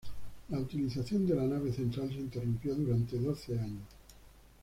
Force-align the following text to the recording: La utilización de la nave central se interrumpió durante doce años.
La 0.49 0.57
utilización 0.57 1.27
de 1.27 1.35
la 1.35 1.43
nave 1.43 1.71
central 1.71 2.07
se 2.09 2.15
interrumpió 2.15 2.73
durante 2.73 3.19
doce 3.19 3.59
años. 3.59 3.85